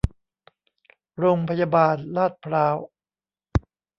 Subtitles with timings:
[1.17, 2.77] โรงพยาบาล ลาดพร้าว